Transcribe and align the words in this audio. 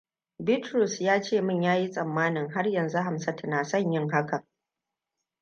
Bitrus 0.39 1.01
ya 1.01 1.21
ce 1.21 1.41
min 1.41 1.61
ya 1.63 1.75
yi 1.75 1.89
tsammanin 1.91 2.49
har 2.49 2.67
yanzu 2.67 2.97
Hamsatu 3.01 3.47
na 3.47 3.63
son 3.63 3.91
yin 3.93 4.09
hakan. 4.09 4.47